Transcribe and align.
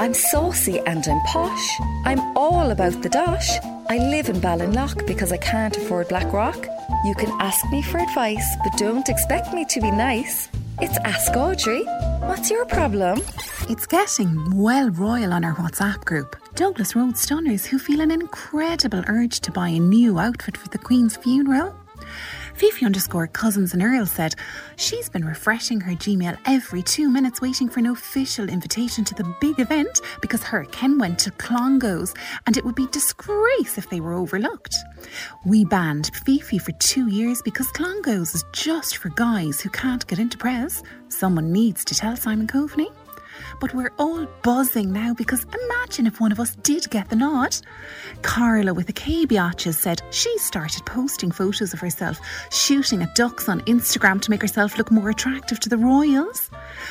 I'm 0.00 0.14
saucy 0.14 0.78
and 0.86 1.04
I'm 1.08 1.20
posh. 1.22 1.80
I'm 2.04 2.20
all 2.36 2.70
about 2.70 3.02
the 3.02 3.08
dosh. 3.08 3.50
I 3.88 3.98
live 3.98 4.28
in 4.28 4.40
Ballinlough 4.40 5.04
because 5.08 5.32
I 5.32 5.38
can't 5.38 5.76
afford 5.76 6.06
Blackrock. 6.08 6.68
You 7.04 7.14
can 7.16 7.30
ask 7.40 7.68
me 7.72 7.82
for 7.82 7.98
advice, 7.98 8.46
but 8.62 8.78
don't 8.78 9.08
expect 9.08 9.52
me 9.52 9.64
to 9.64 9.80
be 9.80 9.90
nice. 9.90 10.48
It's 10.80 10.96
Ask 10.98 11.36
Audrey. 11.36 11.82
What's 12.20 12.48
your 12.48 12.64
problem? 12.66 13.20
It's 13.68 13.88
getting 13.88 14.56
well 14.56 14.88
royal 14.90 15.32
on 15.32 15.44
our 15.44 15.56
WhatsApp 15.56 16.04
group. 16.04 16.36
Douglas 16.54 16.94
Road 16.94 17.18
stunners 17.18 17.66
who 17.66 17.80
feel 17.80 18.00
an 18.00 18.12
incredible 18.12 19.02
urge 19.08 19.40
to 19.40 19.50
buy 19.50 19.68
a 19.68 19.80
new 19.80 20.20
outfit 20.20 20.56
for 20.56 20.68
the 20.68 20.78
Queen's 20.78 21.16
funeral. 21.16 21.74
Fifi 22.58 22.84
underscore 22.84 23.28
cousins 23.28 23.72
and 23.72 23.80
Earl 23.80 24.04
said 24.04 24.34
she's 24.74 25.08
been 25.08 25.24
refreshing 25.24 25.80
her 25.80 25.92
Gmail 25.92 26.36
every 26.44 26.82
two 26.82 27.08
minutes 27.08 27.40
waiting 27.40 27.68
for 27.68 27.78
an 27.78 27.86
official 27.86 28.48
invitation 28.48 29.04
to 29.04 29.14
the 29.14 29.32
big 29.40 29.60
event 29.60 30.00
because 30.20 30.42
her 30.42 30.64
Ken 30.64 30.98
went 30.98 31.20
to 31.20 31.30
Clongowes 31.30 32.16
and 32.46 32.56
it 32.56 32.64
would 32.64 32.74
be 32.74 32.88
disgrace 32.88 33.78
if 33.78 33.88
they 33.90 34.00
were 34.00 34.14
overlooked. 34.14 34.74
We 35.46 35.66
banned 35.66 36.10
Fifi 36.24 36.58
for 36.58 36.72
two 36.80 37.06
years 37.06 37.42
because 37.42 37.68
Clongowes 37.68 38.34
is 38.34 38.44
just 38.52 38.96
for 38.96 39.10
guys 39.10 39.60
who 39.60 39.70
can't 39.70 40.04
get 40.08 40.18
into 40.18 40.36
press. 40.36 40.82
Someone 41.10 41.52
needs 41.52 41.84
to 41.84 41.94
tell 41.94 42.16
Simon 42.16 42.48
Coveney. 42.48 42.88
But 43.60 43.74
we're 43.74 43.92
all 43.98 44.26
buzzing 44.42 44.92
now 44.92 45.14
because 45.14 45.46
imagine 45.64 46.06
if 46.06 46.20
one 46.20 46.32
of 46.32 46.40
us 46.40 46.56
did 46.56 46.88
get 46.90 47.08
the 47.08 47.16
nod. 47.16 47.56
Carla 48.22 48.74
with 48.74 48.86
the 48.86 48.92
K 48.92 49.26
biatches 49.26 49.74
said 49.74 50.02
she 50.10 50.36
started 50.38 50.84
posting 50.86 51.30
photos 51.30 51.72
of 51.72 51.80
herself 51.80 52.20
shooting 52.50 53.02
at 53.02 53.14
ducks 53.14 53.48
on 53.48 53.60
Instagram 53.62 54.20
to 54.22 54.30
make 54.30 54.42
herself 54.42 54.78
look 54.78 54.90
more 54.90 55.10
attractive 55.10 55.60
to 55.60 55.68
the 55.68 55.78
royals. 55.78 56.50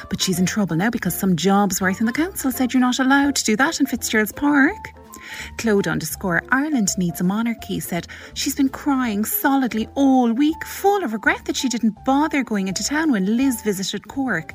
But 0.09 0.21
she's 0.21 0.39
in 0.39 0.45
trouble 0.45 0.75
now 0.75 0.89
because 0.89 1.17
some 1.17 1.35
jobs 1.35 1.81
worth 1.81 1.99
in 1.99 2.05
the 2.05 2.11
council 2.13 2.51
said 2.51 2.73
you're 2.73 2.81
not 2.81 2.99
allowed 2.99 3.35
to 3.35 3.43
do 3.43 3.55
that 3.55 3.79
in 3.79 3.85
Fitzgerald's 3.85 4.31
Park. 4.31 4.96
Claude 5.57 5.87
underscore 5.87 6.43
Ireland 6.51 6.89
needs 6.97 7.21
a 7.21 7.23
monarchy 7.23 7.79
said 7.79 8.07
she's 8.33 8.55
been 8.55 8.69
crying 8.69 9.25
solidly 9.25 9.87
all 9.95 10.31
week, 10.31 10.65
full 10.65 11.03
of 11.03 11.13
regret 11.13 11.45
that 11.45 11.55
she 11.55 11.69
didn't 11.69 12.03
bother 12.05 12.43
going 12.43 12.67
into 12.67 12.83
town 12.83 13.11
when 13.11 13.37
Liz 13.37 13.61
visited 13.61 14.07
Cork, 14.07 14.53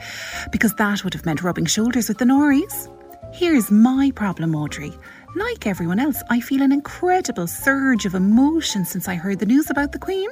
because 0.50 0.74
that 0.74 1.04
would 1.04 1.14
have 1.14 1.26
meant 1.26 1.42
rubbing 1.42 1.66
shoulders 1.66 2.08
with 2.08 2.18
the 2.18 2.24
Norries. 2.24 2.88
Here's 3.32 3.70
my 3.70 4.10
problem, 4.14 4.54
Audrey. 4.54 4.92
Like 5.34 5.66
everyone 5.66 5.98
else, 5.98 6.22
I 6.28 6.40
feel 6.40 6.60
an 6.60 6.72
incredible 6.72 7.46
surge 7.46 8.04
of 8.04 8.14
emotion 8.14 8.84
since 8.84 9.08
I 9.08 9.14
heard 9.14 9.38
the 9.38 9.46
news 9.46 9.70
about 9.70 9.92
the 9.92 9.98
Queen. 9.98 10.28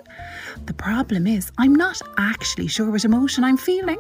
The 0.67 0.75
problem 0.75 1.27
is, 1.27 1.51
I'm 1.57 1.75
not 1.75 2.03
actually 2.19 2.67
sure 2.67 2.91
what 2.91 3.07
emotion 3.07 3.43
I'm 3.43 3.57
feeling. 3.57 3.99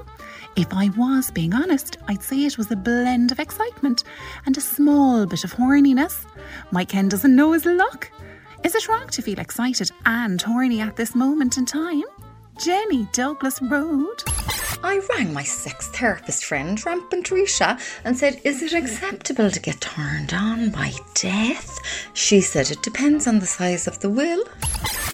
If 0.56 0.72
I 0.74 0.90
was 0.96 1.30
being 1.30 1.54
honest, 1.54 1.98
I'd 2.08 2.22
say 2.22 2.44
it 2.44 2.58
was 2.58 2.70
a 2.70 2.76
blend 2.76 3.32
of 3.32 3.38
excitement 3.38 4.04
and 4.46 4.56
a 4.56 4.60
small 4.60 5.26
bit 5.26 5.44
of 5.44 5.54
horniness. 5.54 6.26
My 6.70 6.84
Ken 6.84 7.08
doesn't 7.08 7.34
know 7.34 7.52
his 7.52 7.64
luck. 7.64 8.10
Is 8.64 8.74
it 8.74 8.88
wrong 8.88 9.08
to 9.08 9.22
feel 9.22 9.38
excited 9.38 9.90
and 10.04 10.40
horny 10.40 10.80
at 10.80 10.96
this 10.96 11.14
moment 11.14 11.56
in 11.56 11.66
time? 11.66 12.02
Jenny 12.58 13.08
Douglas 13.12 13.62
Road. 13.62 14.22
I 14.82 15.00
rang 15.14 15.32
my 15.32 15.44
sex 15.44 15.88
therapist 15.88 16.44
friend, 16.44 16.84
Rampant 16.84 17.26
Risha, 17.28 17.80
and 18.04 18.16
said, 18.16 18.40
Is 18.44 18.62
it 18.62 18.72
acceptable 18.72 19.50
to 19.50 19.60
get 19.60 19.80
turned 19.80 20.34
on 20.34 20.70
by 20.70 20.92
death? 21.14 21.78
She 22.12 22.40
said 22.40 22.70
it 22.70 22.82
depends 22.82 23.26
on 23.26 23.38
the 23.38 23.46
size 23.46 23.86
of 23.86 24.00
the 24.00 24.10
will. 24.10 24.44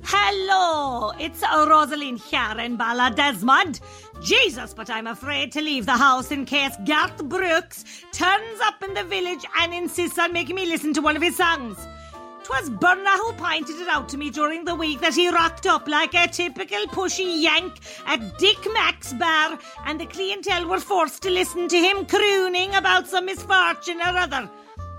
Hello, 0.09 1.11
it's 1.19 1.43
Rosalind 1.43 2.21
here 2.21 2.55
in 2.61 2.79
Ballydesmond. 2.79 3.81
Jesus, 4.23 4.73
but 4.73 4.89
I'm 4.89 5.09
afraid 5.09 5.51
to 5.51 5.61
leave 5.61 5.85
the 5.85 5.97
house 5.97 6.31
in 6.31 6.45
case 6.45 6.77
Garth 6.87 7.25
Brooks 7.25 8.05
turns 8.13 8.61
up 8.63 8.85
in 8.85 8.95
the 8.95 9.03
village 9.03 9.45
and 9.59 9.75
insists 9.75 10.17
on 10.21 10.33
making 10.33 10.55
me 10.55 10.67
listen 10.67 10.95
to 10.95 11.01
one 11.01 11.17
of 11.17 11.23
his 11.23 11.35
songs. 11.35 11.77
'Twas 12.45 12.71
Burner 12.71 13.17
who 13.17 13.33
pointed 13.33 13.81
it 13.81 13.89
out 13.89 14.09
to 14.11 14.17
me 14.17 14.31
during 14.31 14.65
the 14.65 14.77
week 14.77 15.01
that 15.01 15.17
he 15.17 15.29
rocked 15.29 15.67
up 15.67 15.89
like 15.89 16.15
a 16.15 16.29
typical 16.29 16.87
pushy 16.87 17.43
yank 17.43 17.75
at 18.07 18.39
Dick 18.39 18.65
Mack's 18.73 19.13
bar, 19.15 19.59
and 19.87 20.01
the 20.01 20.07
clientele 20.07 20.69
were 20.69 20.79
forced 20.79 21.21
to 21.25 21.31
listen 21.31 21.67
to 21.67 21.77
him 21.77 22.07
crooning 22.07 22.73
about 22.77 23.09
some 23.09 23.27
misfortune 23.27 24.01
or 24.01 24.17
other. 24.17 24.49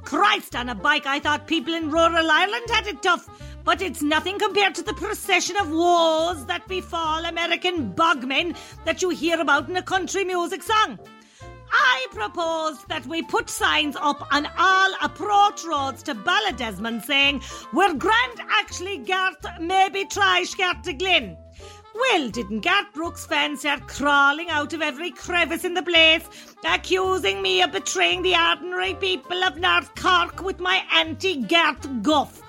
Christ 0.04 0.54
on 0.54 0.68
a 0.68 0.76
bike, 0.76 1.06
I 1.06 1.20
thought 1.20 1.48
people 1.48 1.74
in 1.74 1.92
rural 1.92 2.30
Ireland 2.30 2.70
had 2.70 2.88
it 2.88 3.02
tough, 3.02 3.30
but 3.68 3.82
it's 3.82 4.02
nothing 4.02 4.40
compared 4.40 4.74
to 4.74 4.82
the 4.82 4.94
procession 4.94 5.58
of 5.58 5.70
woes 5.70 6.46
that 6.46 6.66
befall 6.70 7.26
American 7.26 7.94
bogmen 7.94 8.56
that 8.86 9.02
you 9.02 9.10
hear 9.10 9.42
about 9.42 9.68
in 9.68 9.76
a 9.76 9.82
country 9.82 10.24
music 10.24 10.64
song. 10.64 10.98
I 11.70 12.08
propose 12.12 12.82
that 12.86 13.06
we 13.08 13.24
put 13.24 13.50
signs 13.50 13.98
up 13.98 14.26
on 14.34 14.48
all 14.58 14.94
approach 15.02 15.66
roads 15.66 16.02
to 16.04 16.16
Ballydesmond 16.16 17.04
saying, 17.04 17.42
We're 17.74 17.94
grand 17.94 18.40
actually, 18.50 19.00
Garth, 19.00 19.46
maybe 19.60 20.06
try 20.06 20.46
Scartaglin. 20.46 21.36
Well, 21.94 22.30
didn't 22.30 22.62
Garth 22.62 22.94
Brooks 22.94 23.26
fans 23.26 23.60
start 23.62 23.86
crawling 23.90 24.50
out 24.50 24.72
of 24.72 24.82
every 24.82 25.12
crevice 25.12 25.66
in 25.66 25.74
the 25.74 25.84
place, 25.84 26.24
accusing 26.66 27.42
me 27.42 27.62
of 27.62 27.74
betraying 27.74 28.22
the 28.22 28.38
ordinary 28.38 28.94
people 28.94 29.44
of 29.44 29.58
North 29.58 29.94
Cork 29.96 30.42
with 30.42 30.62
my 30.62 30.82
anti 30.94 31.42
Garth 31.42 31.86
guff? 32.02 32.42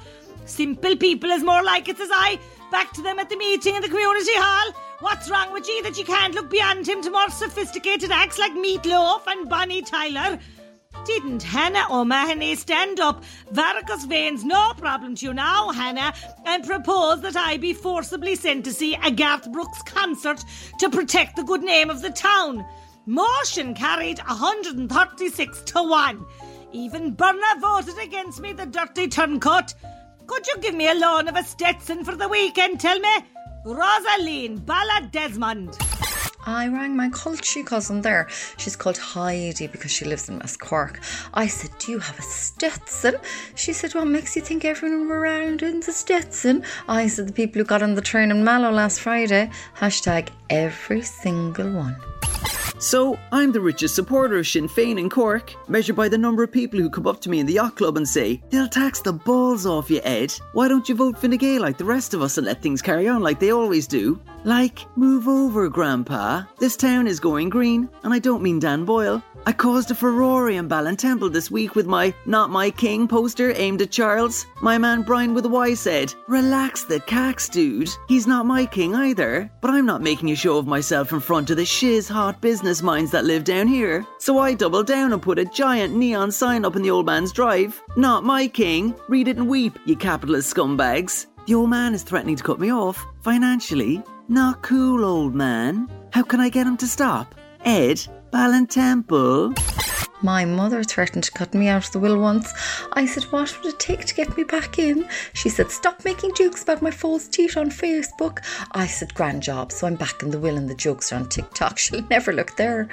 Simple 0.49 0.97
people 0.97 1.31
is 1.31 1.45
more 1.45 1.63
like 1.63 1.89
it, 1.89 1.99
says 1.99 2.09
I. 2.11 2.41
Back 2.71 2.93
to 2.95 3.03
them 3.03 3.19
at 3.19 3.29
the 3.29 3.37
meeting 3.37 3.75
in 3.75 3.83
the 3.83 3.89
community 3.89 4.33
hall. 4.35 4.73
What's 5.01 5.31
wrong 5.31 5.53
with 5.53 5.69
you 5.69 5.83
that 5.83 5.99
you 5.99 6.05
can't 6.05 6.35
look 6.35 6.51
beyond 6.51 6.89
him 6.89 7.03
to 7.03 7.11
more 7.11 7.31
sophisticated 7.31 8.11
acts 8.11 8.39
like 8.39 8.53
Meatloaf 8.53 9.23
and 9.27 9.49
Bonnie 9.49 9.83
Tyler? 9.83 10.39
Didn't 11.05 11.43
Hannah 11.43 11.87
O'Mahony 11.91 12.55
stand 12.57 12.99
up, 12.99 13.23
varicose 13.53 14.07
veins, 14.07 14.43
no 14.43 14.73
problem 14.77 15.15
to 15.17 15.27
you 15.27 15.35
now, 15.35 15.71
Hannah, 15.71 16.15
and 16.47 16.67
propose 16.67 17.21
that 17.21 17.37
I 17.37 17.59
be 17.59 17.75
forcibly 17.75 18.35
sent 18.35 18.65
to 18.65 18.73
see 18.73 18.95
a 18.97 19.11
Garth 19.11 19.53
Brooks 19.53 19.83
concert 19.83 20.43
to 20.81 20.91
protect 20.91 21.37
the 21.37 21.45
good 21.45 21.63
name 21.63 21.91
of 21.91 22.03
the 22.03 22.11
town? 22.11 22.67
Motion 23.07 23.75
carried 23.75 24.19
136 24.19 25.63
to 25.63 25.83
1. 25.83 26.27
Even 26.73 27.13
Burner 27.13 27.61
voted 27.61 27.99
against 27.99 28.41
me, 28.41 28.53
the 28.53 28.67
dirty 28.67 29.09
turncoat. 29.09 29.75
Could 30.29 30.47
you 30.47 30.59
give 30.61 30.75
me 30.75 30.89
a 30.89 30.95
loan 30.95 31.27
of 31.27 31.37
a 31.37 31.43
Stetson 31.43 32.05
for 32.05 32.15
the 32.15 32.29
weekend, 32.29 32.79
tell 32.79 33.01
me? 33.01 33.15
Rosaline 33.65 34.61
Ballydesmond. 34.61 35.75
I 36.47 36.69
rang 36.69 36.95
my 36.97 37.09
culture 37.09 37.63
cousin 37.63 38.03
there. 38.03 38.29
She's 38.59 38.77
called 38.77 38.99
Heidi 38.99 39.67
because 39.67 39.91
she 39.91 40.05
lives 40.05 40.29
in 40.29 40.39
West 40.39 40.61
Cork. 40.61 41.01
I 41.33 41.47
said, 41.47 41.71
Do 41.79 41.93
you 41.93 41.99
have 41.99 42.19
a 42.19 42.23
Stetson? 42.23 43.17
She 43.55 43.73
said, 43.73 43.95
What 43.95 44.07
makes 44.07 44.37
you 44.37 44.43
think 44.43 44.65
everyone 44.67 45.11
around 45.11 45.63
in 45.63 45.81
the 45.81 45.93
Stetson? 45.93 46.63
I 46.89 47.09
said, 47.09 47.29
The 47.29 47.33
people 47.33 47.61
who 47.61 47.65
got 47.65 47.83
on 47.83 47.95
the 47.95 48.03
train 48.03 48.31
in 48.31 48.45
Mallow 48.45 48.71
last 48.71 49.01
Friday. 49.01 49.51
Hashtag 49.79 50.29
every 50.51 51.03
single 51.03 51.73
one. 51.73 51.97
So, 52.81 53.19
I'm 53.33 53.51
the 53.51 53.61
richest 53.61 53.97
supporter 53.97 54.39
of 54.39 54.47
Sinn 54.47 54.69
Féin 54.69 55.01
in 55.01 55.11
Cork, 55.11 55.53
measured 55.69 55.97
by 55.97 56.09
the 56.09 56.17
number 56.17 56.45
of 56.45 56.53
people 56.53 56.79
who 56.79 56.89
come 56.89 57.09
up 57.09 57.21
to 57.23 57.29
me 57.29 57.41
in 57.41 57.47
the 57.47 57.55
yacht 57.55 57.75
club 57.75 57.97
and 57.97 58.09
say, 58.09 58.41
They'll 58.51 58.69
tax 58.69 59.01
the 59.01 59.13
balls 59.13 59.67
off 59.67 59.91
you, 59.91 60.01
Ed. 60.05 60.33
Why 60.53 60.69
don't 60.69 60.89
you 60.89 60.95
vote 60.95 61.19
Fine 61.19 61.39
Gael 61.39 61.61
like 61.61 61.77
the 61.77 61.85
rest 61.85 62.15
of 62.15 62.23
us 62.23 62.39
and 62.39 62.47
let 62.47 62.63
things 62.63 62.81
carry 62.81 63.09
on 63.09 63.21
like 63.21 63.41
they 63.41 63.51
always 63.51 63.89
do? 63.89 64.21
Like, 64.45 64.87
move 64.97 65.27
over, 65.27 65.69
Grandpa. 65.69 66.45
This 66.61 66.77
town 66.77 67.09
is 67.09 67.19
going 67.19 67.49
green, 67.49 67.89
and 68.05 68.15
I 68.15 68.21
don't 68.21 68.43
mean 68.43 68.61
Dan 68.61 68.85
Boyle. 68.85 69.23
I 69.49 69.53
caused 69.53 69.91
a 69.91 69.95
furore 69.95 70.51
in 70.51 70.69
Ballintemple 70.69 71.33
this 71.33 71.51
week 71.51 71.75
with 71.75 71.87
my 71.87 72.13
Not 72.27 72.51
My 72.51 72.71
King 72.71 73.09
poster 73.09 73.51
aimed 73.57 73.81
at 73.81 73.91
Charles. 73.91 74.45
My 74.61 74.77
man 74.77 75.01
Brian 75.01 75.33
with 75.33 75.47
a 75.47 75.49
Y 75.49 75.73
said, 75.73 76.13
Relax 76.27 76.83
the 76.83 77.01
cax, 77.01 77.51
dude. 77.51 77.89
He's 78.09 78.27
not 78.27 78.45
my 78.45 78.67
king 78.67 78.95
either. 78.95 79.51
But 79.63 79.71
I'm 79.71 79.87
not 79.87 80.03
making 80.03 80.31
a 80.31 80.37
show 80.37 80.59
of 80.59 80.67
myself 80.67 81.15
in 81.15 81.21
front 81.21 81.49
of 81.49 81.57
the 81.57 81.65
shiz 81.65 82.11
hot 82.11 82.43
business 82.43 82.83
minds 82.83 83.11
that 83.13 83.25
live 83.25 83.45
down 83.45 83.69
here. 83.69 84.05
So 84.19 84.39
I 84.39 84.53
doubled 84.53 84.87
down 84.87 85.15
and 85.15 85.23
put 85.23 85.39
a 85.39 85.47
giant 85.47 85.97
neon 85.97 86.31
sign 86.31 86.67
up 86.67 86.77
in 86.77 86.83
the 86.83 86.91
old 86.91 87.07
man's 87.07 87.33
drive. 87.33 87.81
Not 87.97 88.25
my 88.25 88.49
king. 88.49 88.95
Read 89.09 89.29
it 89.29 89.39
and 89.39 89.49
weep, 89.49 89.79
you 89.87 89.97
capitalist 89.97 90.55
scumbags. 90.55 91.25
The 91.47 91.55
old 91.55 91.71
man 91.71 91.95
is 91.95 92.03
threatening 92.03 92.37
to 92.37 92.45
cut 92.45 92.61
me 92.61 92.71
off, 92.71 93.03
financially. 93.23 94.03
Not 94.29 94.63
cool, 94.63 95.07
old 95.07 95.35
man. 95.35 95.89
How 96.13 96.23
can 96.23 96.39
I 96.39 96.51
get 96.51 96.67
him 96.67 96.77
to 96.77 96.87
stop? 96.87 97.35
Ed, 97.65 98.07
Ballintemple? 98.33 99.57
My 100.21 100.45
mother 100.45 100.83
threatened 100.83 101.25
to 101.25 101.31
cut 101.31 101.55
me 101.55 101.69
out 101.69 101.87
of 101.87 101.93
the 101.93 102.01
will 102.01 102.19
once. 102.21 102.53
I 102.93 103.07
said, 103.07 103.25
What 103.25 103.57
would 103.57 103.75
it 103.75 103.79
take 103.79 104.05
to 104.05 104.15
get 104.15 104.37
me 104.37 104.43
back 104.43 104.79
in? 104.79 105.09
She 105.33 105.49
said, 105.49 105.71
Stop 105.71 106.05
making 106.05 106.35
jokes 106.35 106.63
about 106.63 106.83
my 106.83 106.91
false 106.91 107.29
teeth 107.29 107.57
on 107.57 107.71
Facebook. 107.71 108.39
I 108.73 108.87
said, 108.87 109.15
Grand 109.15 109.43
job. 109.43 109.71
So 109.71 109.87
I'm 109.87 109.95
back 109.95 110.23
in 110.23 110.31
the 110.31 110.39
will 110.39 110.57
and 110.57 110.69
the 110.69 110.75
jokes 110.75 111.13
are 111.13 111.17
on 111.17 111.29
TikTok. 111.29 111.79
She'll 111.79 112.07
never 112.11 112.33
look 112.33 112.57
there. 112.57 112.89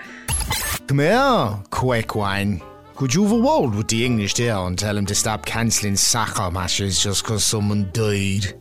Come 0.88 1.00
here, 1.00 1.60
quick 1.72 2.16
one. 2.16 2.62
Could 2.96 3.14
you 3.14 3.24
have 3.24 3.32
a 3.34 3.36
word 3.36 3.76
with 3.76 3.88
the 3.90 4.06
English 4.06 4.36
there 4.36 4.56
and 4.56 4.78
tell 4.78 4.96
him 4.96 5.06
to 5.08 5.16
stop 5.16 5.46
cancelling 5.46 5.98
soccer 5.98 6.50
matches 6.52 7.04
just 7.04 7.24
because 7.24 7.44
someone 7.44 7.90
died? 7.92 8.54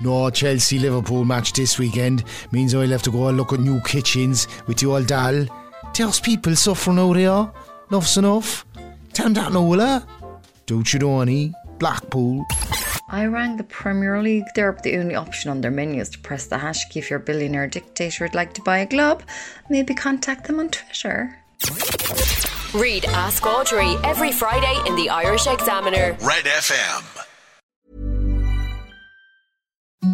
No 0.00 0.30
Chelsea 0.30 0.78
Liverpool 0.78 1.24
match 1.24 1.52
this 1.52 1.78
weekend 1.78 2.24
means 2.50 2.74
I'll 2.74 2.88
have 2.88 3.02
to 3.02 3.10
go 3.10 3.28
and 3.28 3.36
look 3.36 3.52
at 3.52 3.60
new 3.60 3.80
kitchens 3.82 4.48
with 4.66 4.78
the 4.78 4.86
old 4.86 5.06
doll. 5.08 5.46
There's 5.96 6.18
people 6.18 6.56
suffering 6.56 6.98
out 6.98 7.16
here. 7.16 7.50
Enough's 7.88 8.16
enough. 8.16 8.66
Tell 9.12 9.26
him 9.26 9.34
that, 9.34 9.52
Nola. 9.52 10.04
Don't 10.66 10.92
you 10.92 10.98
know 10.98 11.20
any? 11.20 11.52
Blackpool. 11.78 12.44
I 13.08 13.26
rang 13.26 13.56
the 13.56 13.64
Premier 13.64 14.20
League 14.20 14.46
there, 14.56 14.72
but 14.72 14.82
the 14.82 14.96
only 14.96 15.14
option 15.14 15.50
on 15.52 15.60
their 15.60 15.70
menu 15.70 16.00
is 16.00 16.08
to 16.10 16.18
press 16.18 16.46
the 16.48 16.58
hash 16.58 16.88
key 16.88 16.98
if 16.98 17.10
your 17.10 17.20
billionaire 17.20 17.68
dictator 17.68 18.24
would 18.24 18.34
like 18.34 18.54
to 18.54 18.62
buy 18.62 18.78
a 18.78 18.86
club. 18.86 19.22
Maybe 19.70 19.94
contact 19.94 20.48
them 20.48 20.58
on 20.58 20.70
Twitter. 20.70 21.38
Read 22.74 23.04
Ask 23.04 23.46
Audrey 23.46 23.94
every 24.02 24.32
Friday 24.32 24.76
in 24.88 24.96
the 24.96 25.10
Irish 25.10 25.46
Examiner. 25.46 26.16
Red 26.22 26.44
FM. 26.44 27.23